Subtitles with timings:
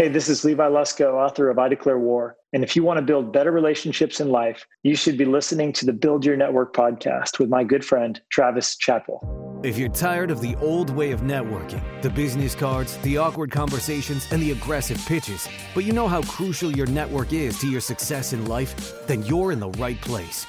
[0.00, 2.34] Hey, this is Levi Lusko, author of I Declare War.
[2.54, 5.84] And if you want to build better relationships in life, you should be listening to
[5.84, 9.60] the Build Your Network podcast with my good friend, Travis Chappell.
[9.62, 14.26] If you're tired of the old way of networking, the business cards, the awkward conversations,
[14.32, 18.32] and the aggressive pitches, but you know how crucial your network is to your success
[18.32, 20.46] in life, then you're in the right place.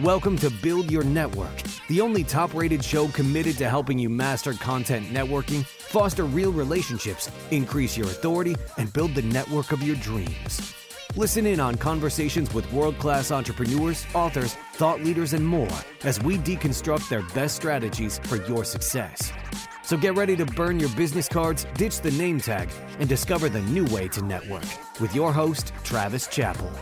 [0.00, 4.54] Welcome to Build Your Network, the only top rated show committed to helping you master
[4.54, 10.74] content networking, foster real relationships, increase your authority, and build the network of your dreams.
[11.14, 16.36] Listen in on conversations with world class entrepreneurs, authors, thought leaders, and more as we
[16.36, 19.32] deconstruct their best strategies for your success.
[19.84, 23.62] So get ready to burn your business cards, ditch the name tag, and discover the
[23.62, 24.64] new way to network
[25.00, 26.72] with your host, Travis Chappell.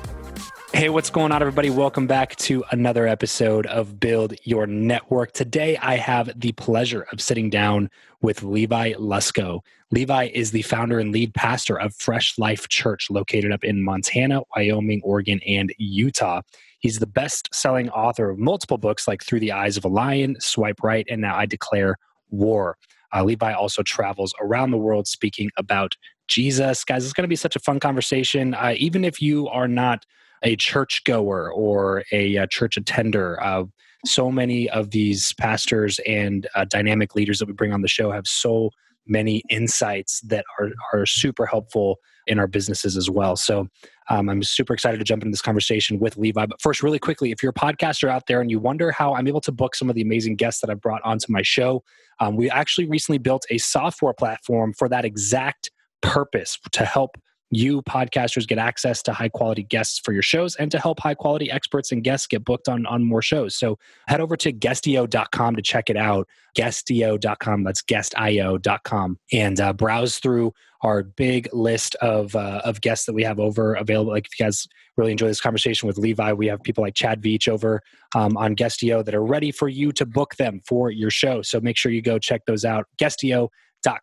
[0.75, 1.69] Hey, what's going on, everybody?
[1.69, 5.33] Welcome back to another episode of Build Your Network.
[5.33, 7.91] Today, I have the pleasure of sitting down
[8.23, 9.61] with Levi Lusko.
[9.91, 14.41] Levi is the founder and lead pastor of Fresh Life Church, located up in Montana,
[14.57, 16.41] Wyoming, Oregon, and Utah.
[16.79, 20.37] He's the best selling author of multiple books like Through the Eyes of a Lion,
[20.41, 21.99] Swipe Right, and now I Declare
[22.31, 22.79] War.
[23.15, 25.97] Uh, Levi also travels around the world speaking about
[26.29, 26.83] Jesus.
[26.83, 28.55] Guys, it's going to be such a fun conversation.
[28.55, 30.07] Uh, even if you are not
[30.43, 33.43] a churchgoer or a, a church attender.
[33.43, 33.65] Uh,
[34.05, 38.11] so many of these pastors and uh, dynamic leaders that we bring on the show
[38.11, 38.71] have so
[39.07, 43.37] many insights that are, are super helpful in our businesses as well.
[43.37, 43.67] So
[44.09, 46.47] um, I'm super excited to jump into this conversation with Levi.
[46.47, 49.27] But first, really quickly, if you're a podcaster out there and you wonder how I'm
[49.27, 51.83] able to book some of the amazing guests that I've brought onto my show,
[52.21, 55.71] um, we actually recently built a software platform for that exact
[56.01, 57.17] purpose to help
[57.53, 61.15] you podcasters get access to high quality guests for your shows and to help high
[61.15, 63.55] quality experts and guests get booked on, on more shows.
[63.55, 66.27] So head over to guestio.com to check it out.
[66.57, 70.53] Guestio.com, that's guestio.com, and uh, browse through
[70.83, 74.13] our big list of, uh, of guests that we have over available.
[74.13, 77.23] Like if you guys really enjoy this conversation with Levi, we have people like Chad
[77.23, 77.81] Veach over
[78.15, 81.43] um, on Guestio that are ready for you to book them for your show.
[81.43, 82.87] So make sure you go check those out.
[83.01, 83.49] Guestio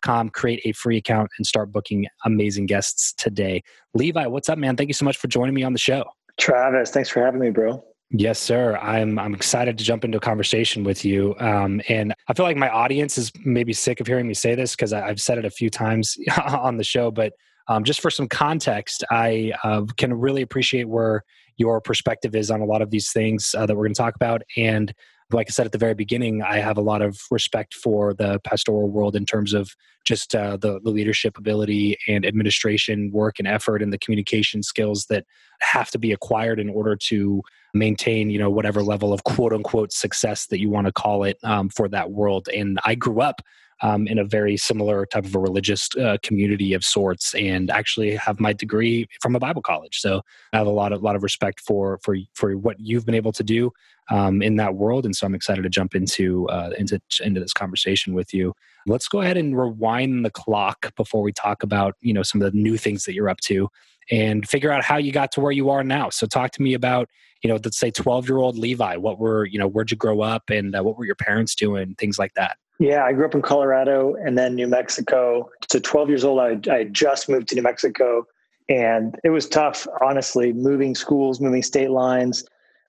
[0.02, 0.28] com.
[0.30, 3.62] Create a free account and start booking amazing guests today.
[3.94, 4.76] Levi, what's up, man?
[4.76, 6.04] Thank you so much for joining me on the show.
[6.38, 7.84] Travis, thanks for having me, bro.
[8.12, 8.76] Yes, sir.
[8.78, 11.36] I'm I'm excited to jump into a conversation with you.
[11.38, 14.74] Um, and I feel like my audience is maybe sick of hearing me say this
[14.74, 17.12] because I've said it a few times on the show.
[17.12, 17.34] But
[17.68, 21.22] um, just for some context, I uh, can really appreciate where
[21.56, 24.16] your perspective is on a lot of these things uh, that we're going to talk
[24.16, 24.42] about.
[24.56, 24.92] And
[25.32, 28.40] like I said at the very beginning, I have a lot of respect for the
[28.40, 29.74] pastoral world in terms of
[30.04, 35.06] just uh, the, the leadership ability and administration work and effort and the communication skills
[35.10, 35.24] that
[35.60, 37.42] have to be acquired in order to
[37.74, 41.38] maintain, you know, whatever level of quote unquote success that you want to call it
[41.44, 42.48] um, for that world.
[42.48, 43.42] And I grew up
[43.82, 48.14] um, in a very similar type of a religious uh, community of sorts, and actually
[48.16, 49.98] have my degree from a Bible college.
[50.00, 50.20] So
[50.52, 53.32] I have a lot of lot of respect for for for what you've been able
[53.32, 53.72] to do
[54.10, 57.52] um, in that world, and so I'm excited to jump into uh, into into this
[57.52, 58.54] conversation with you.
[58.86, 62.52] Let's go ahead and rewind the clock before we talk about you know some of
[62.52, 63.68] the new things that you're up to,
[64.10, 66.10] and figure out how you got to where you are now.
[66.10, 67.08] So talk to me about
[67.42, 68.96] you know let's say 12 year old Levi.
[68.96, 71.94] What were you know where'd you grow up, and uh, what were your parents doing,
[71.94, 72.58] things like that.
[72.80, 75.50] Yeah, I grew up in Colorado and then New Mexico.
[75.70, 78.26] So 12 years old, I, I just moved to New Mexico.
[78.70, 82.42] And it was tough, honestly, moving schools, moving state lines,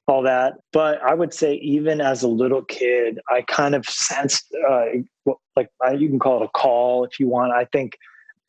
[0.08, 0.54] all that.
[0.72, 4.86] But I would say, even as a little kid, I kind of sensed, uh,
[5.58, 7.52] like you can call it a call if you want.
[7.52, 7.98] I think,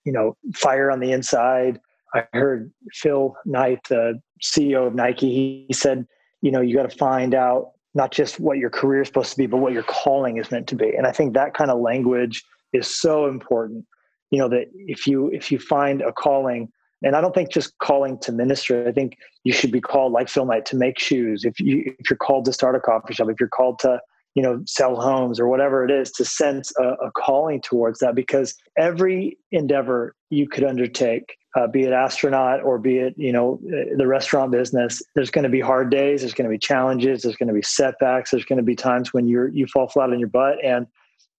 [0.05, 1.81] you know, fire on the inside.
[2.15, 6.07] I heard Phil Knight, the CEO of Nike, he said,
[6.41, 9.37] you know, you got to find out not just what your career is supposed to
[9.37, 10.95] be, but what your calling is meant to be.
[10.97, 13.85] And I think that kind of language is so important.
[14.31, 16.73] You know, that if you if you find a calling,
[17.03, 20.29] and I don't think just calling to ministry, I think you should be called like
[20.29, 21.45] Phil Knight to make shoes.
[21.45, 24.01] If you if you're called to start a coffee shop, if you're called to
[24.35, 28.15] you know sell homes or whatever it is to sense a, a calling towards that
[28.15, 33.61] because every endeavor you could undertake uh, be it astronaut or be it you know
[33.69, 37.23] uh, the restaurant business there's going to be hard days there's going to be challenges
[37.23, 40.11] there's going to be setbacks there's going to be times when you're you fall flat
[40.11, 40.57] on your butt.
[40.65, 40.87] And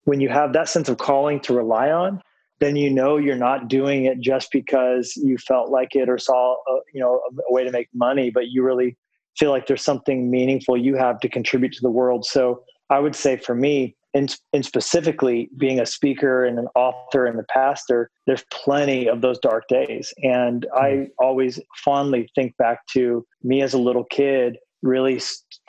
[0.04, 2.22] when you have that sense of calling to rely on
[2.60, 6.54] then you know you're not doing it just because you felt like it or saw
[6.54, 7.20] a, you know
[7.50, 8.96] a way to make money but you really
[9.38, 12.26] feel like there's something meaningful you have to contribute to the world.
[12.26, 12.64] So
[12.94, 17.40] i would say for me and, and specifically being a speaker and an author and
[17.40, 20.14] a pastor, there's plenty of those dark days.
[20.22, 21.04] And I hmm.
[21.20, 25.20] always fondly think back to me as a little kid, really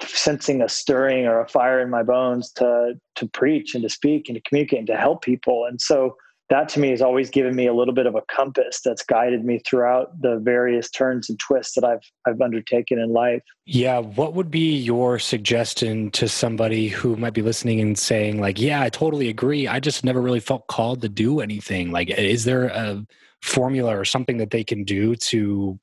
[0.02, 4.28] sensing a stirring or a fire in my bones to to preach and to speak
[4.28, 5.66] and to communicate and to help people.
[5.66, 6.16] And so
[6.50, 9.44] that to me has always given me a little bit of a compass that's guided
[9.44, 13.42] me throughout the various turns and twists that I've I've undertaken in life.
[13.66, 18.60] Yeah, what would be your suggestion to somebody who might be listening and saying like,
[18.60, 19.66] "Yeah, I totally agree.
[19.66, 23.04] I just never really felt called to do anything." Like is there a
[23.42, 25.78] formula or something that they can do to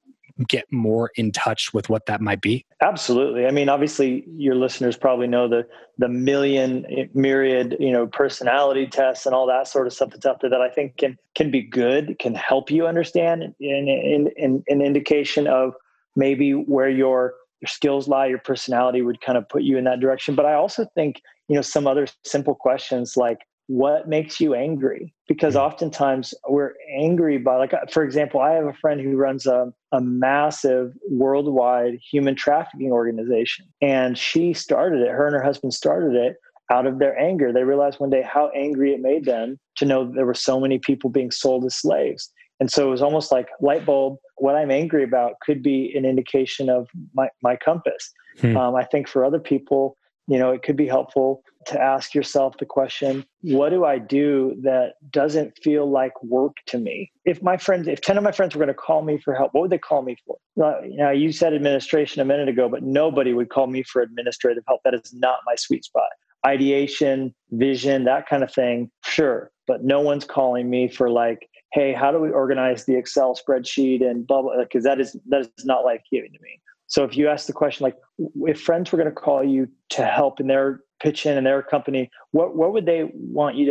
[0.47, 2.65] get more in touch with what that might be?
[2.81, 3.45] Absolutely.
[3.45, 5.67] I mean, obviously, your listeners probably know the
[5.97, 10.25] the million eh, myriad, you know, personality tests and all that sort of stuff that's
[10.25, 14.81] out there that I think can can be good, can help you understand in an
[14.81, 15.73] indication of
[16.15, 19.99] maybe where your your skills lie, your personality would kind of put you in that
[19.99, 20.35] direction.
[20.35, 23.37] But I also think, you know, some other simple questions like
[23.71, 25.63] what makes you angry because mm-hmm.
[25.63, 30.01] oftentimes we're angry by like for example i have a friend who runs a, a
[30.01, 36.35] massive worldwide human trafficking organization and she started it her and her husband started it
[36.69, 40.11] out of their anger they realized one day how angry it made them to know
[40.11, 42.29] there were so many people being sold as slaves
[42.59, 46.03] and so it was almost like light bulb what i'm angry about could be an
[46.03, 48.57] indication of my, my compass hmm.
[48.57, 49.95] um, i think for other people
[50.31, 54.55] you know it could be helpful to ask yourself the question what do i do
[54.63, 57.11] that doesn't feel like work to me?
[57.25, 59.53] If my friends if 10 of my friends were going to call me for help
[59.53, 60.37] what would they call me for?
[60.55, 64.81] Now you said administration a minute ago but nobody would call me for administrative help.
[64.85, 66.09] That is not my sweet spot.
[66.45, 71.93] Ideation vision that kind of thing sure but no one's calling me for like hey
[71.93, 75.65] how do we organize the excel spreadsheet and blah blah because that is that is
[75.65, 76.59] not life giving to me
[76.91, 77.95] so if you ask the question like
[78.41, 81.63] if friends were going to call you to help in their pitch in in their
[81.63, 83.65] company, what what would they want you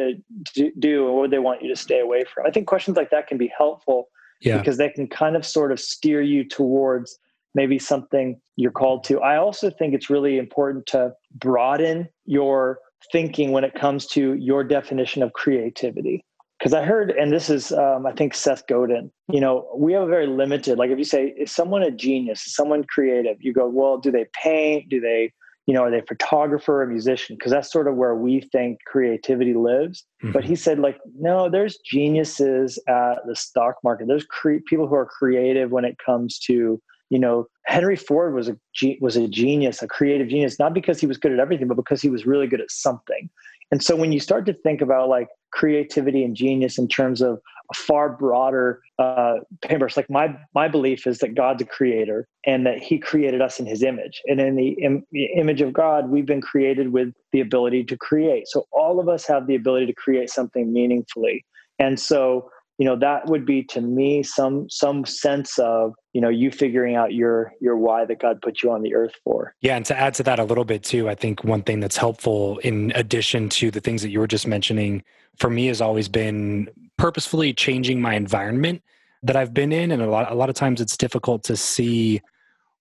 [0.54, 2.46] to do, and what would they want you to stay away from?
[2.46, 4.08] I think questions like that can be helpful
[4.40, 4.56] yeah.
[4.56, 7.18] because they can kind of sort of steer you towards
[7.54, 9.20] maybe something you're called to.
[9.20, 12.78] I also think it's really important to broaden your
[13.12, 16.24] thinking when it comes to your definition of creativity.
[16.60, 20.02] Because I heard, and this is, um, I think, Seth Godin, you know, we have
[20.02, 23.38] a very limited, like if you say, is someone a genius, is someone creative?
[23.40, 24.90] You go, well, do they paint?
[24.90, 25.32] Do they
[25.70, 27.36] you know, are they a photographer, a musician?
[27.36, 30.04] Because that's sort of where we think creativity lives.
[30.20, 30.32] Mm-hmm.
[30.32, 34.08] But he said, like, no, there's geniuses at the stock market.
[34.08, 38.48] There's cre- people who are creative when it comes to, you know, Henry Ford was
[38.48, 38.56] a
[39.00, 42.02] was a genius, a creative genius, not because he was good at everything, but because
[42.02, 43.30] he was really good at something.
[43.70, 47.40] And so when you start to think about like creativity and genius in terms of
[47.70, 49.96] a far broader uh, paintbrush.
[49.96, 53.66] Like my my belief is that God's a creator and that He created us in
[53.66, 57.40] His image, and in the, Im- the image of God, we've been created with the
[57.40, 58.48] ability to create.
[58.48, 61.44] So all of us have the ability to create something meaningfully.
[61.78, 62.50] And so
[62.80, 66.96] you know that would be to me some some sense of you know you figuring
[66.96, 69.54] out your your why that god put you on the earth for.
[69.60, 71.98] Yeah and to add to that a little bit too i think one thing that's
[71.98, 75.04] helpful in addition to the things that you were just mentioning
[75.36, 78.82] for me has always been purposefully changing my environment
[79.22, 79.90] that i've been in.
[79.90, 82.22] And a lot a lot of times it's difficult to see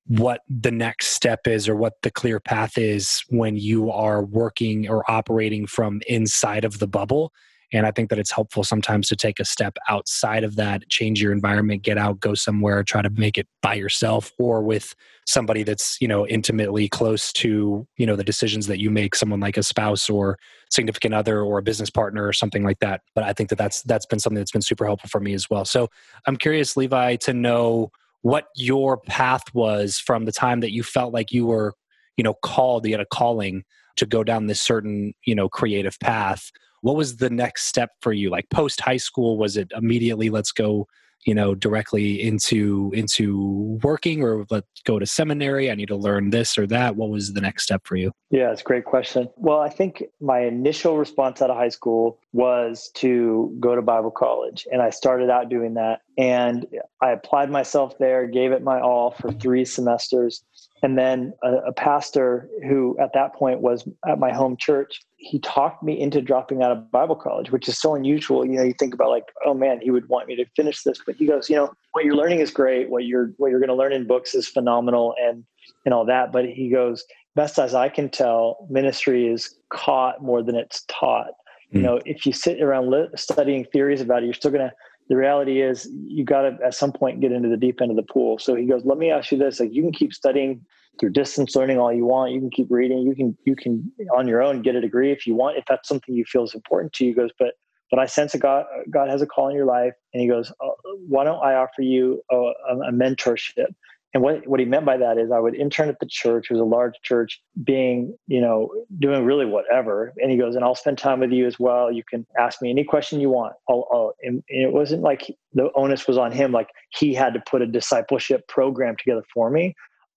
[0.08, 4.89] what the next step is or what the clear path is when you are working
[4.89, 7.34] or operating from inside of the bubble
[7.72, 11.22] and I think that it's helpful sometimes to take a step outside of that, change
[11.22, 14.96] your environment, get out, go somewhere, try to make it by yourself or with
[15.28, 19.40] somebody that's, you know, intimately close to, you know, the decisions that you make, someone
[19.40, 20.38] like a spouse or
[20.72, 23.02] significant other or a business partner or something like that.
[23.14, 25.50] But I think that that's that's been something that's been super helpful for me as
[25.50, 25.66] well.
[25.66, 25.90] So
[26.26, 31.14] I'm curious, Levi, to know what your path was from the time that you felt
[31.14, 31.76] like you were,
[32.18, 33.64] you know, called, you had a calling
[33.98, 38.13] to go down this certain, you know, creative path what was the next step for
[38.13, 38.29] you?
[38.29, 40.88] Like post high school was it immediately let's go
[41.25, 45.69] you know directly into into working or let's go to seminary?
[45.69, 46.95] I need to learn this or that.
[46.95, 48.12] What was the next step for you?
[48.29, 49.29] Yeah it's a great question.
[49.36, 54.12] Well i think my initial response out of high school was to go to bible
[54.12, 56.65] college and i started out doing that and
[57.01, 60.43] i applied myself there gave it my all for three semesters
[60.81, 65.39] and then a, a, pastor who at that point was at my home church he
[65.39, 68.74] talked me into dropping out of bible college which is so unusual you know you
[68.74, 71.50] think about like oh man he would want me to finish this but he goes
[71.50, 74.05] you know what you're learning is great what you're what you're going to learn in
[74.05, 75.43] books is phenomenal and
[75.86, 77.03] and all that but he goes
[77.36, 81.33] best as i can tell ministry is caught more than it's taught mm.
[81.71, 81.86] you hmm.
[81.86, 84.74] know if you sit around studying theories about it you're still going to
[85.10, 87.98] the reality is you got to at some point get into the deep end of
[87.98, 88.38] the pool.
[88.38, 90.62] So he goes let me ask you this like you can keep studying
[91.00, 92.32] through distance learning all you want.
[92.32, 93.00] You can keep reading.
[93.00, 95.89] You can you can on your own get a degree if you want if that's
[95.89, 97.12] something you feel is important to you.
[97.12, 97.54] He goes but
[97.89, 99.94] but i sense that god god has a call in your life.
[100.13, 100.70] And he goes uh,
[101.08, 103.74] why don't i offer you a, a mentorship
[104.13, 106.48] and what, what he meant by that is I would intern at the church.
[106.50, 110.13] It was a large church, being, you know, doing really whatever.
[110.18, 111.92] And he goes, and I'll spend time with you as well.
[111.92, 113.54] You can ask me any question you want.
[113.70, 117.44] I'll, I'll, and it wasn't like the onus was on him, like he had to
[117.48, 119.75] put a discipleship program together for me.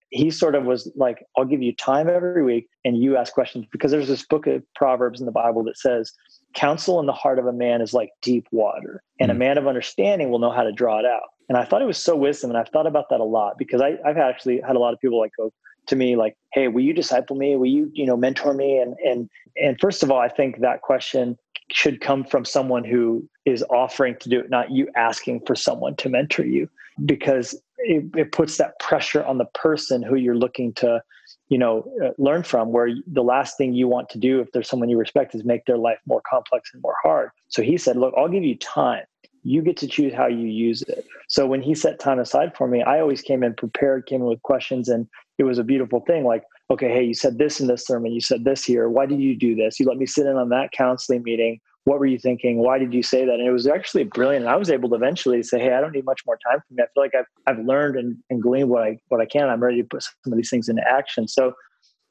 [0.08, 3.66] He sort of was like, I'll give you time every week and you ask questions
[3.72, 6.12] because there's this book of Proverbs in the Bible that says,
[6.54, 9.34] counsel in the heart of a man is like deep water, and mm.
[9.34, 11.22] a man of understanding will know how to draw it out.
[11.48, 12.50] And I thought it was so wisdom.
[12.50, 15.00] And I've thought about that a lot because I, I've actually had a lot of
[15.00, 15.52] people like go
[15.88, 17.56] to me like, Hey, will you disciple me?
[17.56, 18.78] Will you, you know, mentor me?
[18.78, 19.28] And, and,
[19.62, 21.36] and first of all, I think that question
[21.70, 25.96] should come from someone who is offering to do it, not you asking for someone
[25.96, 26.68] to mentor you
[27.04, 31.02] because it, it puts that pressure on the person who you're looking to,
[31.52, 34.68] you know, uh, learn from where the last thing you want to do if there's
[34.70, 37.30] someone you respect is make their life more complex and more hard.
[37.48, 39.04] So he said, look, I'll give you time
[39.44, 41.06] you get to choose how you use it.
[41.28, 44.28] So when he set time aside for me, I always came in prepared, came in
[44.28, 46.24] with questions, and it was a beautiful thing.
[46.24, 48.88] Like, okay, hey, you said this in this sermon, you said this here.
[48.88, 49.80] Why did you do this?
[49.80, 51.60] You let me sit in on that counseling meeting.
[51.84, 52.58] What were you thinking?
[52.58, 53.34] Why did you say that?
[53.34, 54.44] And it was actually brilliant.
[54.44, 56.76] And I was able to eventually say, hey, I don't need much more time from
[56.78, 56.84] you.
[56.84, 57.26] I feel like I've
[57.58, 59.48] I've learned and, and gleaned what I what I can.
[59.48, 61.26] I'm ready to put some of these things into action.
[61.26, 61.52] So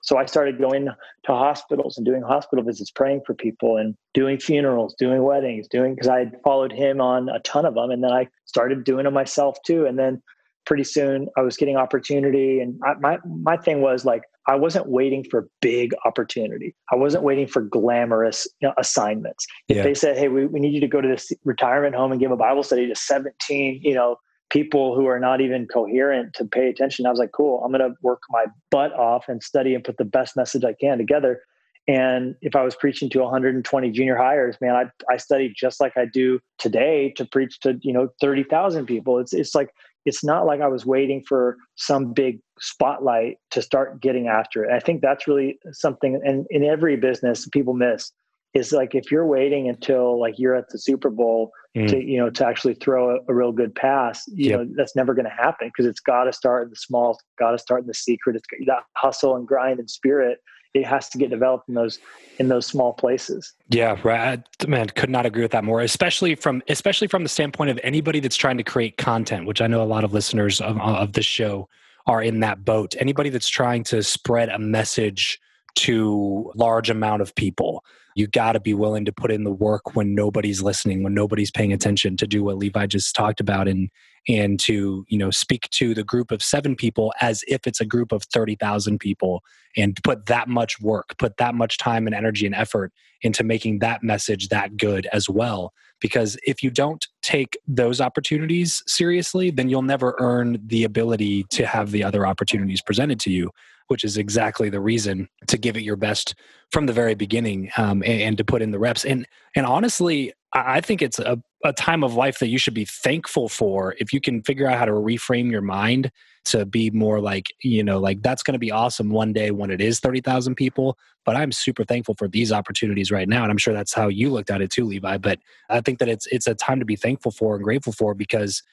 [0.03, 4.39] so I started going to hospitals and doing hospital visits, praying for people and doing
[4.39, 7.91] funerals, doing weddings, doing because I followed him on a ton of them.
[7.91, 9.85] And then I started doing them myself too.
[9.85, 10.21] And then
[10.65, 12.59] pretty soon I was getting opportunity.
[12.59, 16.75] And I, my, my thing was like, I wasn't waiting for big opportunity.
[16.91, 19.45] I wasn't waiting for glamorous you know, assignments.
[19.67, 19.83] If yeah.
[19.83, 22.31] they said, Hey, we, we need you to go to this retirement home and give
[22.31, 24.17] a Bible study to 17, you know,
[24.49, 27.05] people who are not even coherent to pay attention.
[27.05, 29.97] I was like, cool, I'm going to work my butt off and study and put
[29.97, 31.41] the best message I can together.
[31.87, 35.97] And if I was preaching to 120 junior highers, man, I, I studied just like
[35.97, 39.19] I do today to preach to, you know, 30,000 people.
[39.19, 39.69] It's, it's like,
[40.05, 44.71] it's not like I was waiting for some big spotlight to start getting after it.
[44.71, 48.11] I think that's really something, and in every business people miss
[48.53, 51.87] is like if you're waiting until like you're at the Super Bowl mm.
[51.87, 54.59] to you know to actually throw a, a real good pass, you yep.
[54.59, 57.51] know that's never going to happen because it's got to start in the small, got
[57.51, 58.35] to start in the secret.
[58.35, 60.39] It's that hustle and grind and spirit.
[60.73, 61.99] It has to get developed in those
[62.39, 63.53] in those small places.
[63.69, 64.41] Yeah, right.
[64.67, 65.81] Man, could not agree with that more.
[65.81, 69.67] Especially from especially from the standpoint of anybody that's trying to create content, which I
[69.67, 71.67] know a lot of listeners of, uh, of this show
[72.07, 72.95] are in that boat.
[72.99, 75.39] Anybody that's trying to spread a message
[75.75, 77.83] to large amount of people
[78.15, 81.51] you got to be willing to put in the work when nobody's listening when nobody's
[81.51, 83.89] paying attention to do what levi just talked about and
[84.27, 87.85] and to you know speak to the group of seven people as if it's a
[87.85, 89.41] group of 30,000 people
[89.77, 92.91] and put that much work put that much time and energy and effort
[93.21, 95.73] into making that message that good as well.
[95.99, 101.65] Because if you don't take those opportunities seriously, then you'll never earn the ability to
[101.65, 103.51] have the other opportunities presented to you,
[103.91, 106.33] which is exactly the reason to give it your best
[106.71, 109.03] from the very beginning um, and, and, to put in the reps.
[109.03, 112.85] And and honestly, I think it's a, a time of life that you should be
[112.85, 116.09] thankful for if you can figure out how to reframe your mind
[116.45, 119.69] to be more like you know like that's going to be awesome one day when
[119.69, 123.59] it is 30,000 people but I'm super thankful for these opportunities right now and I'm
[123.59, 125.37] sure that's how you looked at it too Levi but
[125.69, 128.63] I think that it's it's a time to be thankful for and grateful for because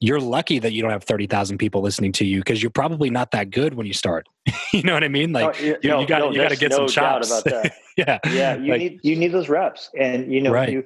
[0.00, 3.30] you're lucky that you don't have 30,000 people listening to you because you're probably not
[3.30, 4.28] that good when you start.
[4.72, 5.32] you know what I mean?
[5.32, 7.30] Like oh, you, no, you got no, you got to get no some chops.
[7.30, 7.74] About that.
[7.96, 8.18] yeah.
[8.26, 9.90] Yeah, you like, need you need those reps.
[9.98, 10.68] And you know, right.
[10.68, 10.84] you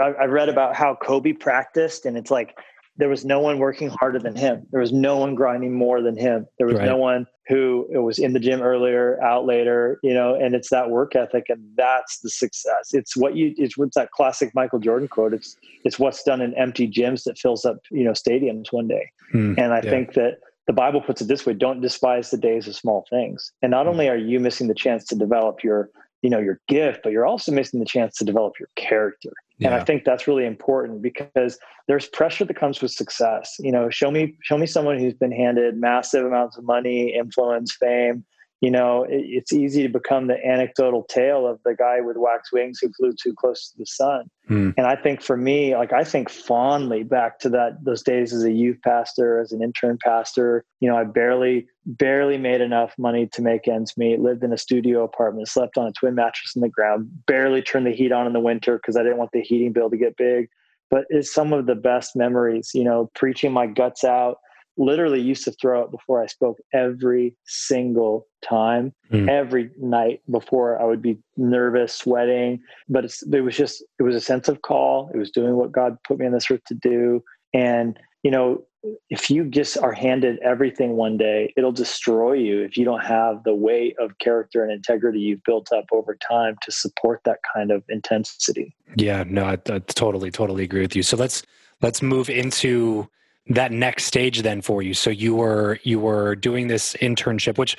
[0.00, 2.58] I, I read about how Kobe practiced and it's like
[2.98, 4.66] there was no one working harder than him.
[4.70, 6.46] There was no one grinding more than him.
[6.58, 6.86] There was right.
[6.86, 10.90] no one who was in the gym earlier, out later, you know, and it's that
[10.90, 12.92] work ethic and that's the success.
[12.92, 15.32] It's what you it's what's that classic Michael Jordan quote.
[15.32, 19.10] It's it's what's done in empty gyms that fills up, you know, stadiums one day.
[19.30, 19.90] Hmm, and I yeah.
[19.90, 23.52] think that the Bible puts it this way, don't despise the days of small things.
[23.62, 23.90] And not hmm.
[23.90, 25.90] only are you missing the chance to develop your
[26.22, 29.68] you know your gift but you're also missing the chance to develop your character yeah.
[29.68, 31.58] and i think that's really important because
[31.88, 35.32] there's pressure that comes with success you know show me show me someone who's been
[35.32, 38.24] handed massive amounts of money influence fame
[38.66, 42.50] you know, it, it's easy to become the anecdotal tale of the guy with wax
[42.52, 44.28] wings who flew too close to the sun.
[44.50, 44.74] Mm.
[44.76, 48.42] And I think for me, like I think fondly back to that those days as
[48.42, 50.64] a youth pastor, as an intern pastor.
[50.80, 54.18] You know, I barely barely made enough money to make ends meet.
[54.18, 57.08] Lived in a studio apartment, slept on a twin mattress in the ground.
[57.28, 59.90] Barely turned the heat on in the winter because I didn't want the heating bill
[59.90, 60.48] to get big.
[60.90, 62.72] But it's some of the best memories.
[62.74, 64.38] You know, preaching my guts out
[64.76, 69.28] literally used to throw up before I spoke every single time, mm.
[69.28, 72.60] every night before I would be nervous, sweating.
[72.88, 75.10] But it was just, it was a sense of call.
[75.14, 77.22] It was doing what God put me on this earth to do.
[77.54, 78.64] And, you know,
[79.10, 83.42] if you just are handed everything one day, it'll destroy you if you don't have
[83.44, 87.72] the weight of character and integrity you've built up over time to support that kind
[87.72, 88.76] of intensity.
[88.96, 91.02] Yeah, no, I, I totally, totally agree with you.
[91.02, 91.42] So let's
[91.82, 93.08] let's move into
[93.48, 94.94] that next stage then for you.
[94.94, 97.76] So you were you were doing this internship which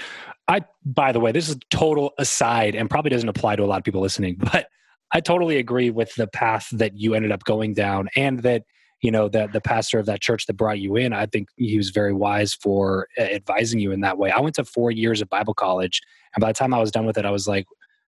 [0.48, 3.78] i by the way this is total aside and probably doesn't apply to a lot
[3.78, 4.68] of people listening but
[5.12, 8.64] i totally agree with the path that you ended up going down and that
[9.02, 11.78] you know that the pastor of that church that brought you in i think he
[11.78, 14.32] was very wise for uh, advising you in that way.
[14.32, 16.02] I went to four years of bible college
[16.36, 17.66] and by the time i was done with it i was like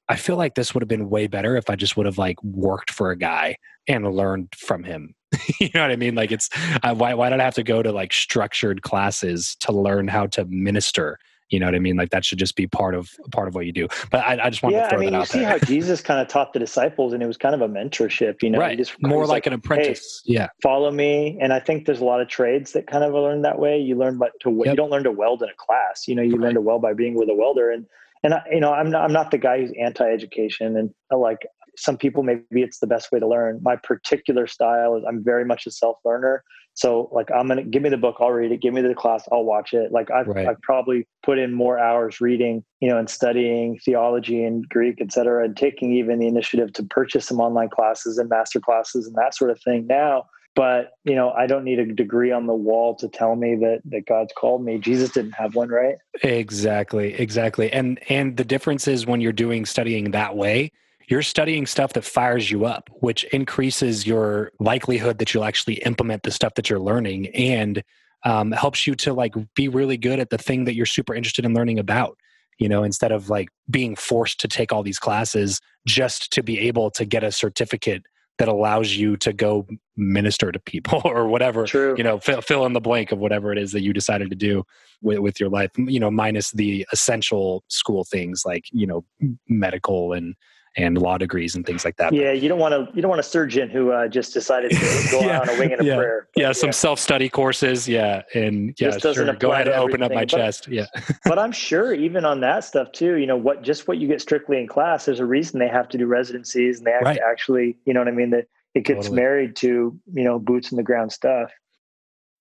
[0.07, 2.41] i feel like this would have been way better if i just would have like
[2.43, 3.55] worked for a guy
[3.87, 5.13] and learned from him
[5.59, 6.15] you know what I mean?
[6.15, 6.49] Like it's
[6.83, 10.27] uh, why why did I have to go to like structured classes to learn how
[10.27, 11.19] to minister?
[11.49, 11.97] You know what I mean?
[11.97, 13.87] Like that should just be part of part of what you do.
[14.11, 15.41] But I, I just want yeah, to throw I mean, that out there.
[15.41, 17.67] you see how Jesus kind of taught the disciples, and it was kind of a
[17.67, 18.43] mentorship.
[18.43, 18.77] You know, right?
[18.77, 20.21] Just, More like, like, an apprentice.
[20.25, 21.37] Hey, yeah, follow me.
[21.41, 23.79] And I think there's a lot of trades that kind of learn that way.
[23.79, 24.67] You learn but to yep.
[24.67, 26.07] you don't learn to weld in a class.
[26.07, 26.41] You know, you right.
[26.41, 27.85] learn to weld by being with a welder and
[28.23, 31.47] and I, you know i'm not, I'm not the guy who's anti-education and I like
[31.77, 33.59] some people maybe it's the best way to learn.
[33.61, 36.43] My particular style is i'm very much a self-learner.
[36.73, 38.61] So like i'm gonna give me the book i'll read it.
[38.61, 39.91] Give me the class i'll watch it.
[39.91, 40.47] Like i've, right.
[40.47, 45.11] I've probably put in more hours reading you know and studying theology and greek et
[45.11, 49.15] cetera and taking even the initiative to purchase some online classes and master classes and
[49.15, 50.25] that sort of thing now.
[50.55, 53.81] But you know i don't need a degree on the wall to tell me that
[53.85, 54.77] that god's called me.
[54.77, 55.95] Jesus didn't have one right?
[56.23, 57.71] Exactly exactly.
[57.71, 60.71] And and the difference is when you're doing studying that way
[61.09, 66.23] you're studying stuff that fires you up, which increases your likelihood that you'll actually implement
[66.23, 67.83] the stuff that you're learning and
[68.23, 71.45] um, helps you to like be really good at the thing that you're super interested
[71.45, 72.17] in learning about
[72.59, 76.59] you know instead of like being forced to take all these classes just to be
[76.59, 78.03] able to get a certificate
[78.37, 79.65] that allows you to go
[79.97, 81.95] minister to people or whatever True.
[81.97, 84.35] you know fill, fill in the blank of whatever it is that you decided to
[84.35, 84.63] do
[85.01, 89.05] with, with your life you know minus the essential school things like you know
[89.47, 90.35] medical and
[90.79, 92.13] and law degrees and things like that.
[92.13, 95.07] Yeah, you don't want to you don't want a surgeon who uh, just decided to
[95.11, 95.95] go yeah, on a wing and a yeah.
[95.95, 96.27] prayer.
[96.33, 97.87] But, yeah, some self study courses.
[97.87, 99.33] Yeah, and yeah, sure.
[99.35, 100.67] Go ahead and open up my but, chest.
[100.67, 100.85] Yeah,
[101.25, 103.15] but I'm sure even on that stuff too.
[103.15, 103.61] You know what?
[103.61, 105.05] Just what you get strictly in class.
[105.05, 107.17] There's a reason they have to do residencies and they have right.
[107.17, 107.77] to actually.
[107.85, 108.29] You know what I mean?
[108.29, 109.21] That it gets totally.
[109.21, 111.51] married to you know boots in the ground stuff.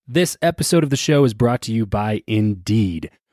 [0.07, 3.11] This episode of the show is brought to you by Indeed.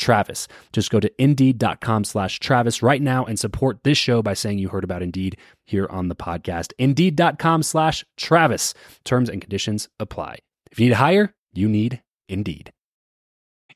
[0.00, 0.48] Travis.
[0.72, 4.68] Just go to indeed.com slash Travis right now and support this show by saying you
[4.68, 5.36] heard about Indeed
[5.66, 6.72] here on the podcast.
[6.78, 8.74] Indeed.com slash Travis.
[9.04, 10.38] Terms and conditions apply.
[10.72, 12.72] If you need to hire, you need Indeed.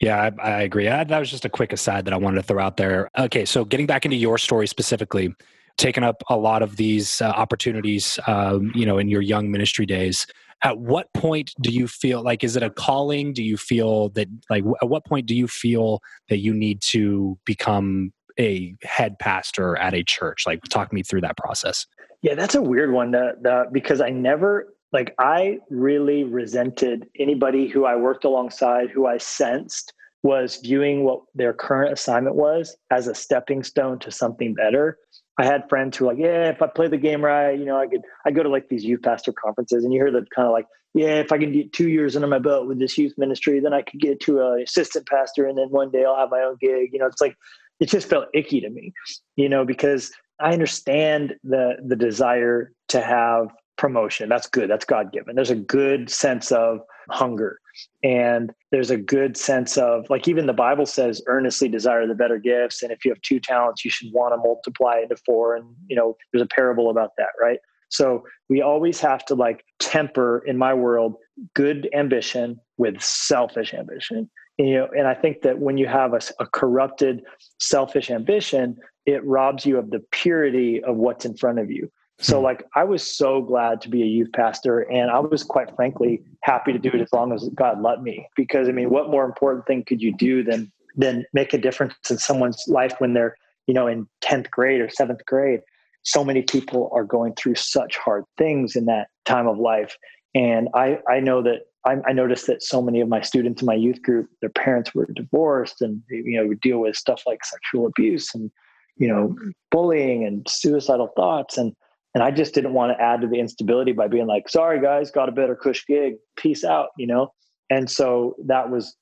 [0.01, 0.89] Yeah, I, I agree.
[0.89, 3.09] I, that was just a quick aside that I wanted to throw out there.
[3.17, 5.35] Okay, so getting back into your story specifically,
[5.77, 9.87] taking up a lot of these uh, opportunities, um, you know, in your young ministry
[9.87, 10.27] days
[10.63, 13.33] at what point do you feel like is it a calling?
[13.33, 17.39] Do you feel that like at what point do you feel that you need to
[17.45, 20.45] become a head pastor at a church?
[20.47, 21.87] Like talk me through that process.
[22.23, 27.69] Yeah that's a weird one that, that because i never like i really resented anybody
[27.69, 33.09] who i worked alongside who i sensed was viewing what their current assignment was as
[33.09, 34.97] a stepping stone to something better
[35.39, 37.79] I had friends who were like, yeah, if I play the game right, you know,
[37.79, 40.47] I could, I go to like these youth pastor conferences and you hear them kind
[40.47, 43.15] of like, yeah, if I can get two years under my belt with this youth
[43.19, 45.47] ministry, then I could get to an assistant pastor.
[45.47, 46.91] And then one day I'll have my own gig.
[46.93, 47.37] You know, it's like,
[47.81, 48.93] it just felt icky to me,
[49.35, 54.29] you know, because I understand the, the desire to have promotion.
[54.29, 54.71] That's good.
[54.71, 55.35] That's God given.
[55.35, 57.59] There's a good sense of hunger
[58.03, 62.39] and there's a good sense of like even the bible says earnestly desire the better
[62.39, 62.83] gifts.
[62.83, 65.57] And if you have two talents you should want to multiply into four.
[65.57, 67.59] And you know there's a parable about that right?
[67.89, 71.17] So we always have to like temper in my world
[71.55, 74.29] good ambition with selfish ambition.
[74.59, 77.23] And, you know and i think that when you have a, a corrupted
[77.59, 82.39] selfish ambition it robs you of the purity of what's in front of you so,
[82.39, 82.45] hmm.
[82.45, 86.23] like, I was so glad to be a youth pastor, and I was quite frankly
[86.43, 88.29] happy to do it as long as God let me.
[88.37, 91.95] Because I mean, what more important thing could you do than than make a difference
[92.09, 95.61] in someone's life when they're you know in tenth grade or seventh grade?
[96.03, 99.97] So many people are going through such hard things in that time of life,
[100.35, 103.67] and I I know that I, I noticed that so many of my students in
[103.67, 107.45] my youth group, their parents were divorced, and you know would deal with stuff like
[107.45, 108.53] sexual abuse and
[108.97, 109.37] you know
[109.73, 111.75] bullying and suicidal thoughts and
[112.15, 115.11] and I just didn't want to add to the instability by being like, sorry guys,
[115.11, 116.15] got a better cush gig.
[116.37, 117.33] Peace out, you know?
[117.71, 118.95] And so that was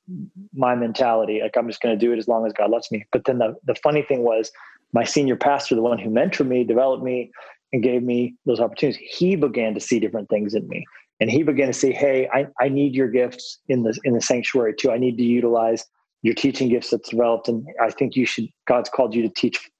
[0.54, 1.40] my mentality.
[1.42, 3.04] Like I'm just going to do it as long as God lets me.
[3.12, 4.50] But then the, the funny thing was
[4.92, 7.30] my senior pastor, the one who mentored me, developed me,
[7.72, 10.84] and gave me those opportunities, he began to see different things in me.
[11.20, 14.20] And he began to see, Hey, I, I need your gifts in the in the
[14.20, 14.90] sanctuary too.
[14.90, 15.84] I need to utilize
[16.22, 17.48] your teaching gifts that's developed.
[17.48, 19.70] And I think you should God's called you to teach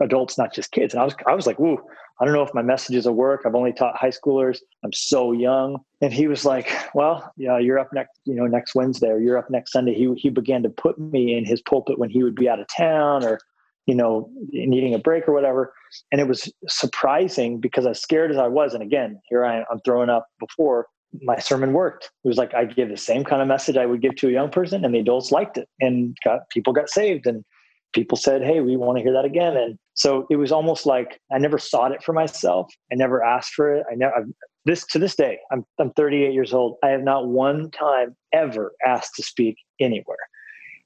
[0.00, 0.94] adults, not just kids.
[0.94, 1.80] And I was I was like, whoa,
[2.20, 3.42] I don't know if my messages will work.
[3.46, 4.58] I've only taught high schoolers.
[4.84, 5.78] I'm so young.
[6.02, 9.38] And he was like, well, yeah, you're up next, you know, next Wednesday or you're
[9.38, 9.94] up next Sunday.
[9.94, 12.66] He, he began to put me in his pulpit when he would be out of
[12.68, 13.40] town or,
[13.86, 15.72] you know, needing a break or whatever.
[16.12, 19.64] And it was surprising because as scared as I was, and again, here I am,
[19.70, 20.88] I'm throwing up before
[21.22, 22.10] my sermon worked.
[22.24, 24.32] It was like I give the same kind of message I would give to a
[24.32, 27.44] young person, and the adults liked it, and got people got saved, and
[27.92, 29.56] people said, Hey, we want to hear that again.
[29.56, 32.72] And so it was almost like I never sought it for myself.
[32.92, 33.84] I never asked for it.
[33.90, 34.26] I never, I've,
[34.64, 36.76] this to this day, I'm, I'm 38 years old.
[36.82, 40.18] I have not one time ever asked to speak anywhere.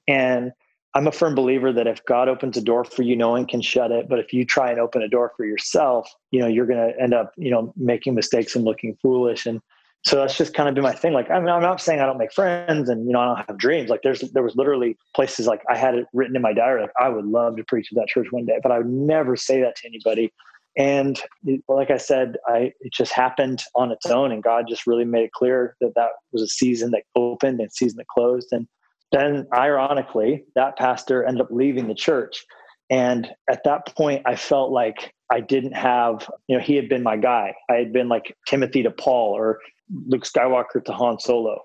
[0.07, 0.51] And
[0.93, 3.61] I'm a firm believer that if God opens a door for you, no one can
[3.61, 4.07] shut it.
[4.07, 6.99] But if you try and open a door for yourself, you know, you're going to
[7.01, 9.45] end up, you know, making mistakes and looking foolish.
[9.45, 9.59] And
[10.05, 11.13] so that's just kind of been my thing.
[11.13, 13.47] Like, I mean, I'm not saying I don't make friends and, you know, I don't
[13.47, 13.89] have dreams.
[13.89, 16.81] Like there's, there was literally places like I had it written in my diary.
[16.81, 19.35] Like I would love to preach at that church one day, but I would never
[19.35, 20.31] say that to anybody
[20.77, 21.21] And
[21.67, 25.25] like I said, I it just happened on its own, and God just really made
[25.25, 28.49] it clear that that was a season that opened and season that closed.
[28.51, 28.67] And
[29.11, 32.45] then, ironically, that pastor ended up leaving the church.
[32.89, 37.03] And at that point, I felt like I didn't have, you know, he had been
[37.03, 37.53] my guy.
[37.69, 39.59] I had been like Timothy to Paul or
[40.07, 41.61] Luke Skywalker to Han Solo.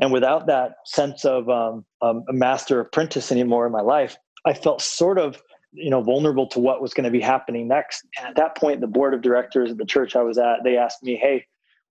[0.00, 4.54] And without that sense of um, um, a master apprentice anymore in my life, I
[4.54, 5.40] felt sort of
[5.72, 8.80] you know vulnerable to what was going to be happening next and at that point
[8.80, 11.44] the board of directors of the church i was at they asked me hey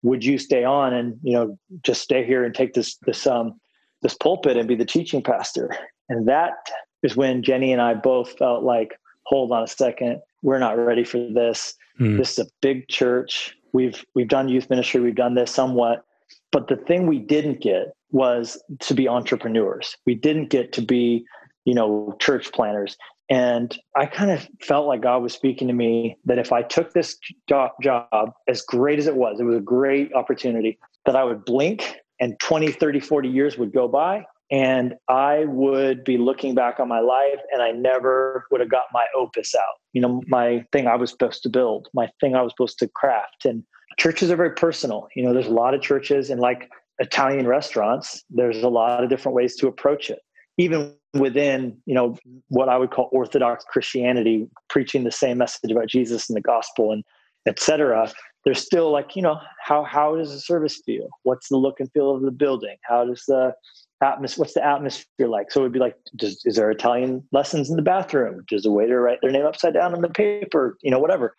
[0.02, 3.58] would you stay on and you know just stay here and take this this um
[4.02, 5.70] this pulpit and be the teaching pastor
[6.10, 6.52] and that
[7.02, 8.92] is when Jennie and i both felt like
[9.24, 11.74] hold on a second we're not ready for this.
[12.00, 12.18] Mm.
[12.18, 13.56] this is a big church.
[13.72, 15.00] We've we've done youth ministry.
[15.00, 16.04] We've done this somewhat.
[16.52, 19.96] But the thing we didn't get was to be entrepreneurs.
[20.06, 21.24] We didn't get to be
[21.64, 22.96] you know church planners.
[23.28, 26.92] And I kind of felt like God was speaking to me that if I took
[26.92, 27.16] this
[27.48, 31.44] job, job, as great as it was, it was a great opportunity, that I would
[31.44, 36.80] blink and 20, 30, 40 years would go by and I would be looking back
[36.80, 39.74] on my life and I never would have got my opus out.
[39.92, 42.88] You know, my thing I was supposed to build, my thing I was supposed to
[42.88, 43.44] craft.
[43.44, 43.62] And
[43.98, 45.08] churches are very personal.
[45.14, 49.08] You know, there's a lot of churches and like Italian restaurants, there's a lot of
[49.08, 50.20] different ways to approach it.
[50.58, 52.16] Even within you know
[52.48, 56.92] what i would call orthodox christianity preaching the same message about jesus and the gospel
[56.92, 57.02] and
[57.48, 58.10] etc
[58.44, 61.90] there's still like you know how how does the service feel what's the look and
[61.92, 63.52] feel of the building how does the
[64.02, 67.68] atmosphere what's the atmosphere like so it would be like does, is there italian lessons
[67.68, 70.90] in the bathroom does the waiter write their name upside down on the paper you
[70.90, 71.36] know whatever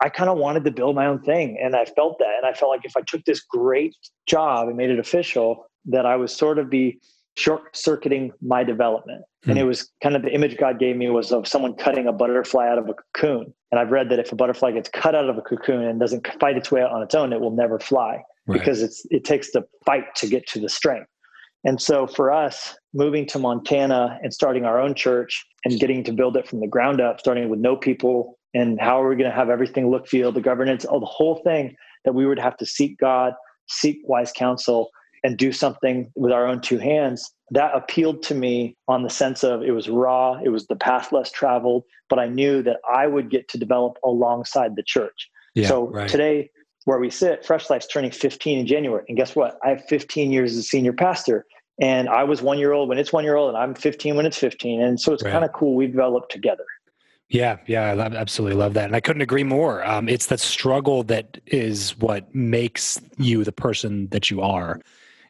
[0.00, 2.52] i kind of wanted to build my own thing and i felt that and i
[2.52, 3.94] felt like if i took this great
[4.26, 6.98] job and made it official that i would sort of be
[7.36, 9.22] short circuiting my development.
[9.44, 9.50] Hmm.
[9.50, 12.12] And it was kind of the image God gave me was of someone cutting a
[12.12, 13.52] butterfly out of a cocoon.
[13.70, 16.26] And I've read that if a butterfly gets cut out of a cocoon and doesn't
[16.40, 18.58] fight its way out on its own, it will never fly right.
[18.58, 21.09] because it's it takes the fight to get to the strength.
[21.64, 26.12] And so for us, moving to Montana and starting our own church and getting to
[26.12, 29.30] build it from the ground up, starting with no people and how are we going
[29.30, 32.56] to have everything look, feel, the governance, all the whole thing that we would have
[32.56, 33.34] to seek God,
[33.68, 34.90] seek wise counsel,
[35.22, 39.42] and do something with our own two hands that appealed to me on the sense
[39.42, 43.06] of it was raw it was the path less traveled but i knew that i
[43.06, 46.08] would get to develop alongside the church yeah, so right.
[46.08, 46.50] today
[46.84, 49.04] where we sit fresh life's turning 15 in january.
[49.08, 49.58] And guess what?
[49.64, 51.46] I have 15 years as a senior pastor
[51.80, 54.26] and i was one year old when it's one year old and i'm 15 when
[54.26, 55.32] it's 15 and so it's right.
[55.32, 56.64] kind of cool we developed together.
[57.30, 59.86] Yeah, yeah, I love, absolutely love that, and I couldn't agree more.
[59.86, 64.80] Um, it's that struggle that is what makes you the person that you are.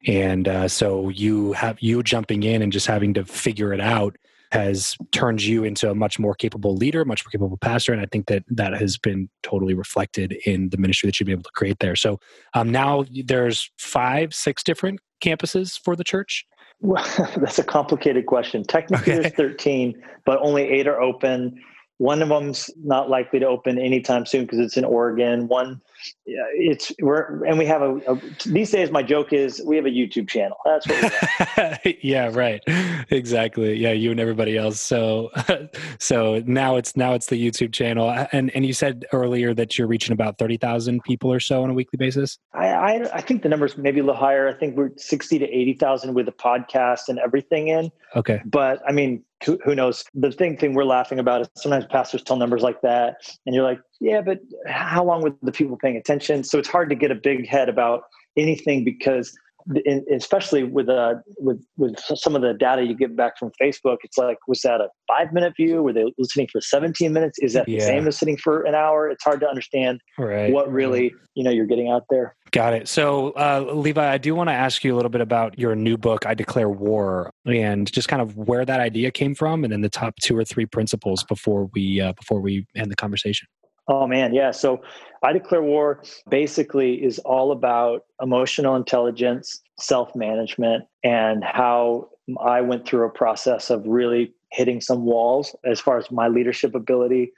[0.06, 4.16] And uh, so you have you jumping in and just having to figure it out
[4.52, 8.06] has turned you into a much more capable leader, much more capable pastor, and I
[8.06, 11.50] think that that has been totally reflected in the ministry that you've been able to
[11.54, 11.96] create there.
[11.96, 12.18] So
[12.54, 16.46] um, now there's five, six different campuses for the church.
[16.80, 17.04] Well,
[17.36, 18.64] that's a complicated question.
[18.64, 19.22] Technically, okay.
[19.22, 21.60] there's 13, but only eight are open.
[21.98, 25.48] One of them's not likely to open anytime soon because it's in Oregon.
[25.48, 25.80] One
[26.26, 28.90] it's we're and we have a, a, these days.
[28.90, 30.56] My joke is we have a YouTube channel.
[30.64, 31.80] That's what.
[32.04, 32.62] yeah, right.
[33.10, 33.74] Exactly.
[33.74, 34.80] Yeah, you and everybody else.
[34.80, 35.30] So,
[35.98, 38.10] so now it's now it's the YouTube channel.
[38.32, 41.70] And and you said earlier that you're reaching about thirty thousand people or so on
[41.70, 42.38] a weekly basis.
[42.54, 44.48] I, I I think the numbers maybe a little higher.
[44.48, 47.90] I think we're sixty to eighty thousand with the podcast and everything in.
[48.16, 48.40] Okay.
[48.44, 50.04] But I mean, who, who knows?
[50.14, 53.64] The thing thing we're laughing about is sometimes pastors tell numbers like that, and you're
[53.64, 56.42] like, yeah, but how long were the people paying attention?
[56.42, 58.02] So it's hard to get a big head about
[58.36, 59.36] anything because
[59.84, 63.98] in, especially with uh with with some of the data you get back from Facebook,
[64.04, 65.82] it's like was that a five minute view?
[65.82, 67.38] Were they listening for seventeen minutes?
[67.40, 67.78] Is that yeah.
[67.78, 69.08] the same as sitting for an hour?
[69.08, 70.52] It's hard to understand right.
[70.52, 72.36] what really you know you're getting out there.
[72.52, 72.88] Got it.
[72.88, 75.96] So uh, Levi, I do want to ask you a little bit about your new
[75.96, 79.82] book, I Declare War, and just kind of where that idea came from, and then
[79.82, 83.46] the top two or three principles before we uh, before we end the conversation.
[83.88, 84.50] Oh man, yeah.
[84.50, 84.82] So
[85.22, 92.08] I Declare War basically is all about emotional intelligence, self management, and how
[92.40, 96.74] I went through a process of really hitting some walls as far as my leadership
[96.74, 97.32] ability.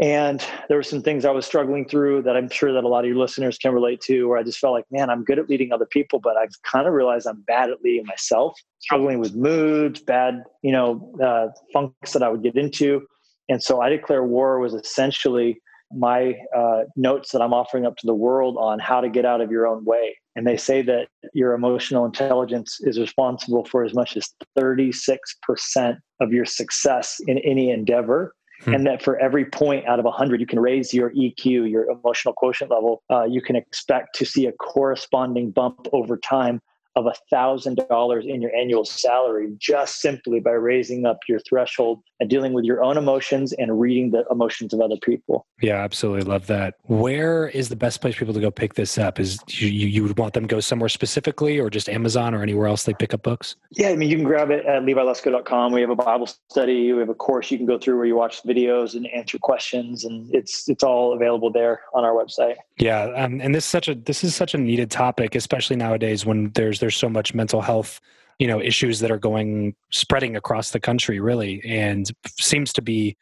[0.00, 3.00] And there were some things I was struggling through that I'm sure that a lot
[3.00, 5.50] of your listeners can relate to, where I just felt like, man, I'm good at
[5.50, 9.34] leading other people, but I've kind of realized I'm bad at leading myself, struggling with
[9.34, 13.08] moods, bad, you know, uh, funks that I would get into.
[13.48, 18.06] And so I Declare War was essentially my uh, notes that I'm offering up to
[18.06, 20.16] the world on how to get out of your own way.
[20.36, 26.32] And they say that your emotional intelligence is responsible for as much as 36% of
[26.32, 28.34] your success in any endeavor.
[28.62, 28.74] Hmm.
[28.74, 32.34] And that for every point out of 100, you can raise your EQ, your emotional
[32.34, 33.02] quotient level.
[33.10, 36.60] Uh, you can expect to see a corresponding bump over time
[36.96, 42.02] of a thousand dollars in your annual salary just simply by raising up your threshold
[42.20, 45.46] and dealing with your own emotions and reading the emotions of other people.
[45.62, 46.74] Yeah, absolutely love that.
[46.84, 49.20] Where is the best place for people to go pick this up?
[49.20, 52.66] Is you you would want them to go somewhere specifically, or just Amazon or anywhere
[52.66, 53.56] else they pick up books?
[53.70, 55.72] Yeah, I mean you can grab it at levilusko.com.
[55.72, 56.92] We have a Bible study.
[56.92, 60.04] We have a course you can go through where you watch videos and answer questions,
[60.04, 62.56] and it's it's all available there on our website.
[62.78, 66.24] Yeah, um, and this is such a this is such a needed topic, especially nowadays
[66.26, 68.00] when there's there's so much mental health
[68.38, 73.16] you know issues that are going spreading across the country really and seems to be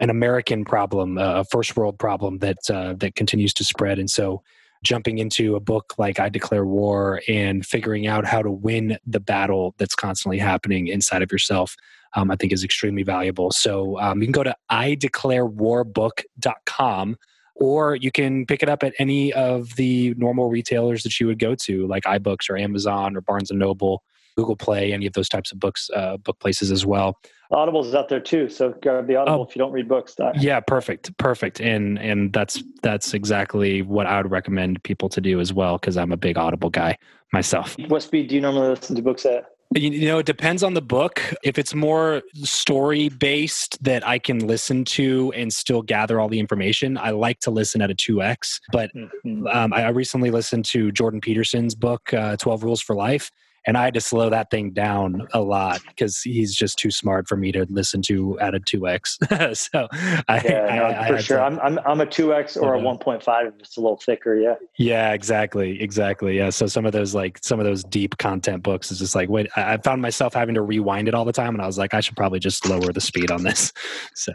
[0.00, 3.98] an american problem a first world problem that uh, that continues to spread.
[3.98, 4.42] And so
[4.82, 9.20] jumping into a book like i declare war and figuring out how to win the
[9.20, 11.76] battle that's constantly happening inside of yourself
[12.14, 13.52] um, i think is extremely valuable.
[13.52, 17.16] So um, you can go to ideclarewarbook.com
[17.62, 21.38] or you can pick it up at any of the normal retailers that you would
[21.38, 24.02] go to like ibooks or amazon or barnes and noble
[24.36, 27.18] google play any of those types of books uh, book places as well.
[27.50, 30.16] Audible is out there too so grab the audible oh, if you don't read books.
[30.40, 31.60] Yeah perfect perfect.
[31.60, 35.96] And and that's that's exactly what i would recommend people to do as well because
[35.96, 36.96] i'm a big audible guy
[37.32, 37.76] myself.
[37.88, 40.82] What speed do you normally listen to books at you know, it depends on the
[40.82, 41.22] book.
[41.42, 46.38] If it's more story based that I can listen to and still gather all the
[46.38, 48.60] information, I like to listen at a 2x.
[48.72, 49.46] But mm-hmm.
[49.46, 53.30] um, I recently listened to Jordan Peterson's book, uh, 12 Rules for Life
[53.66, 57.28] and I had to slow that thing down a lot because he's just too smart
[57.28, 59.18] for me to listen to at a two x.
[59.52, 59.88] so
[60.28, 62.74] I, yeah, I, no, I, for sure, to, I'm, I'm I'm a two x or
[62.74, 64.38] a one point five if it's a little thicker.
[64.38, 64.54] Yeah.
[64.78, 66.36] Yeah, exactly, exactly.
[66.36, 66.50] Yeah.
[66.50, 69.48] So some of those like some of those deep content books is just like wait,
[69.56, 72.00] I found myself having to rewind it all the time, and I was like, I
[72.00, 73.72] should probably just lower the speed on this.
[74.14, 74.32] So.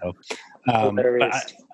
[0.74, 1.00] Um,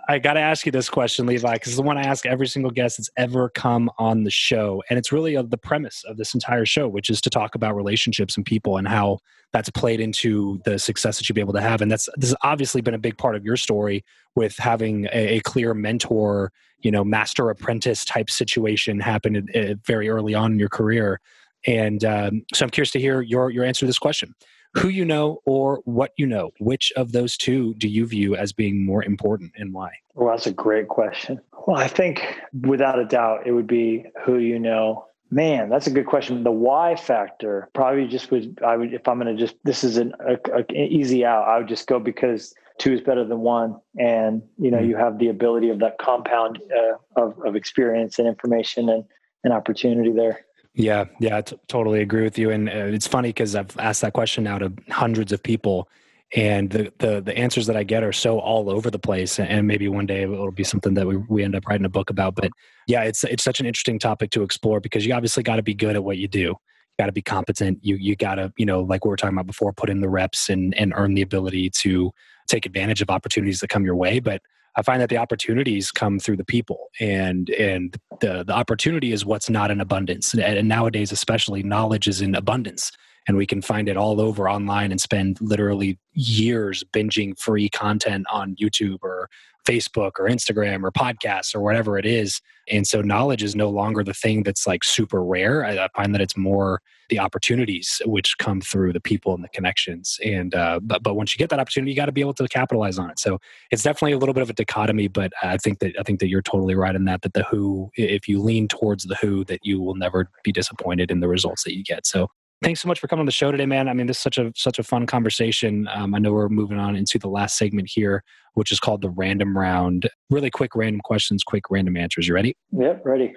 [0.10, 2.48] I got to ask you this question, Levi, because it's the one I ask every
[2.48, 4.84] single guest that's ever come on the show.
[4.89, 8.36] And it's really the premise of this entire show, which is to talk about relationships
[8.36, 9.20] and people and how
[9.54, 11.82] that's played into the success that you'll be able to have.
[11.82, 14.04] And that's this has obviously been a big part of your story
[14.36, 20.10] with having a, a clear mentor, you know, master apprentice type situation happen uh, very
[20.10, 21.22] early on in your career.
[21.66, 24.36] And um, so I'm curious to hear your your answer to this question
[24.76, 26.52] who you know or what you know.
[26.60, 29.92] Which of those two do you view as being more important and why?
[30.16, 31.40] Well, that's a great question.
[31.68, 35.06] Well, I think without a doubt, it would be who you know.
[35.32, 36.44] Man, that's a good question.
[36.44, 39.98] The why factor probably just would, I would, if I'm going to just, this is
[39.98, 43.40] an a, a, an easy out, I would just go because two is better than
[43.40, 43.80] one.
[43.98, 44.90] And, you know, mm-hmm.
[44.90, 49.06] you have the ability of that compound uh, of, of experience and information and,
[49.44, 50.46] and opportunity there.
[50.76, 52.50] Yeah, yeah, I totally agree with you.
[52.50, 55.88] And uh, it's funny because I've asked that question now to hundreds of people,
[56.36, 59.40] and the, the the answers that I get are so all over the place.
[59.40, 62.10] And maybe one day it'll be something that we we end up writing a book
[62.10, 62.34] about.
[62.36, 62.50] But
[62.88, 65.76] yeah, it's it's such an interesting topic to explore because you obviously got to be
[65.76, 66.40] good at what you do.
[66.40, 66.56] You
[66.98, 67.78] got to be competent.
[67.84, 70.10] You you got to you know like we were talking about before, put in the
[70.10, 72.12] reps and and earn the ability to
[72.48, 74.20] take advantage of opportunities that come your way.
[74.20, 74.42] But
[74.76, 79.26] I find that the opportunities come through the people, and and the the opportunity is
[79.26, 80.34] what's not in abundance.
[80.34, 82.92] And nowadays, especially, knowledge is in abundance,
[83.28, 88.26] and we can find it all over online and spend literally years binging free content
[88.32, 89.30] on YouTube or
[89.68, 92.42] Facebook or Instagram or podcasts or whatever it is.
[92.70, 95.66] And so knowledge is no longer the thing that's like super rare.
[95.66, 99.50] I, I find that it's more the opportunities which come through the people and the
[99.50, 100.18] connections.
[100.24, 102.48] And uh, but but once you get that opportunity, you got to be able to
[102.48, 103.20] capitalize on it.
[103.20, 103.40] So
[103.72, 105.08] it's definitely a little bit of a dichotomy.
[105.08, 107.22] But I think that I think that you're totally right in that.
[107.22, 111.12] That the who, if you lean towards the who, that you will never be disappointed
[111.12, 112.06] in the results that you get.
[112.06, 112.30] So
[112.63, 113.89] thanks so much for coming on the show today, man.
[113.89, 115.88] I mean, this is such a such a fun conversation.
[115.93, 118.23] Um, I know we're moving on into the last segment here,
[118.54, 120.10] which is called the random round.
[120.30, 122.28] Really quick random questions, quick random answers.
[122.28, 122.56] You ready?
[122.71, 123.36] Yep, ready.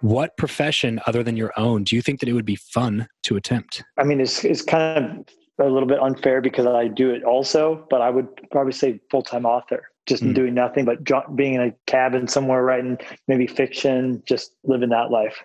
[0.00, 3.36] What profession other than your own do you think that it would be fun to
[3.36, 3.84] attempt?
[3.98, 5.26] I mean, it's it's kind
[5.58, 9.00] of a little bit unfair because I do it also, but I would probably say
[9.10, 10.34] full time author just mm.
[10.34, 10.98] doing nothing but
[11.34, 15.42] being in a cabin somewhere writing maybe fiction just living that life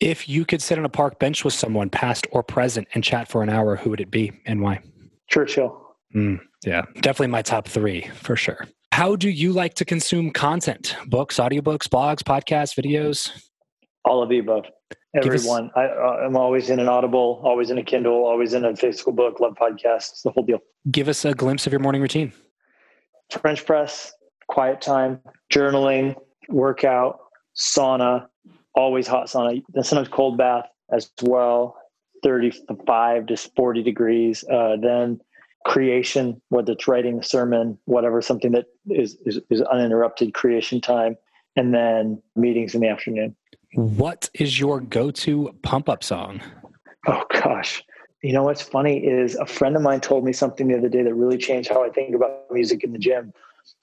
[0.00, 3.28] if you could sit on a park bench with someone, past or present, and chat
[3.28, 4.80] for an hour, who would it be and why?
[5.28, 5.96] Churchill.
[6.14, 8.66] Mm, yeah, definitely my top three for sure.
[8.92, 10.96] How do you like to consume content?
[11.06, 13.30] Books, audiobooks, blogs, podcasts, videos?
[14.04, 14.64] All of the above.
[15.14, 15.66] Everyone.
[15.66, 19.12] Us, I, am always in an Audible, always in a Kindle, always in a physical
[19.12, 20.58] book, love podcasts, the whole deal.
[20.90, 22.32] Give us a glimpse of your morning routine.
[23.30, 24.12] French press,
[24.48, 25.20] quiet time,
[25.52, 26.14] journaling,
[26.48, 27.18] workout,
[27.56, 28.26] sauna,
[28.76, 31.76] always hot sauna, then sometimes cold bath as well,
[32.22, 34.44] 35 to 40 degrees.
[34.44, 35.20] Uh, then
[35.64, 41.16] creation, whether it's writing a sermon, whatever, something that is, is, is uninterrupted creation time,
[41.56, 43.34] and then meetings in the afternoon.
[43.74, 46.40] What is your go to pump up song?
[47.06, 47.82] Oh, gosh.
[48.22, 51.02] You know what's funny is a friend of mine told me something the other day
[51.02, 53.32] that really changed how I think about music in the gym.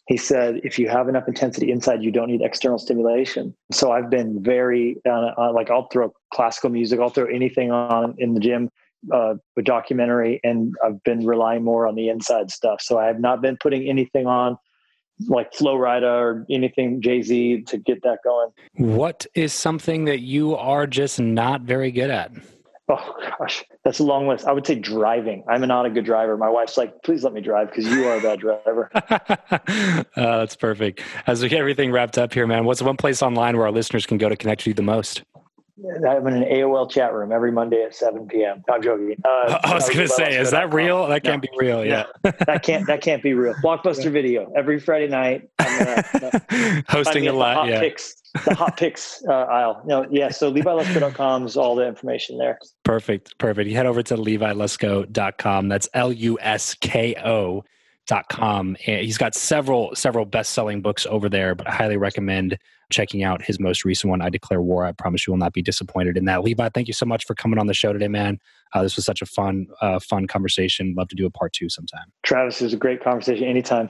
[0.07, 3.55] He said, if you have enough intensity inside, you don't need external stimulation.
[3.71, 8.15] So I've been very, uh, uh, like, I'll throw classical music, I'll throw anything on
[8.17, 8.69] in the gym,
[9.13, 12.81] uh, a documentary, and I've been relying more on the inside stuff.
[12.81, 14.57] So I have not been putting anything on
[15.27, 18.49] like Flo Rida or anything Jay Z to get that going.
[18.75, 22.31] What is something that you are just not very good at?
[22.89, 24.45] Oh gosh, that's a long list.
[24.45, 25.45] I would say driving.
[25.47, 26.35] I'm not a good driver.
[26.35, 28.91] My wife's like, please let me drive because you are a bad driver.
[28.93, 31.01] uh, that's perfect.
[31.25, 34.05] As we get everything wrapped up here, man, what's one place online where our listeners
[34.05, 35.23] can go to connect with you the most?
[35.85, 38.63] I'm in an AOL chat room every Monday at 7 p.m.
[38.69, 39.15] I'm joking.
[39.25, 41.07] Uh, I was going to say, is that real?
[41.07, 41.83] That can't no, be real.
[41.83, 43.55] Yeah, no, that can't that can't be real.
[43.55, 45.49] Blockbuster Video every Friday night.
[45.59, 47.67] I'm gonna, hosting a lot.
[47.67, 47.79] Yeah.
[47.79, 48.15] Picks,
[48.45, 49.81] the hot picks uh, aisle.
[49.85, 50.29] No, yeah.
[50.29, 52.59] So LeviLusko.com is all the information there.
[52.83, 53.69] Perfect, perfect.
[53.69, 55.67] You head over to LeviLusko.com.
[55.67, 57.63] That's L U S K O
[58.05, 62.57] dot com and he's got several several best-selling books over there but i highly recommend
[62.91, 65.61] checking out his most recent one i declare war i promise you will not be
[65.61, 68.37] disappointed in that levi thank you so much for coming on the show today man
[68.73, 71.69] uh, this was such a fun uh, fun conversation love to do a part two
[71.69, 73.89] sometime travis it was a great conversation anytime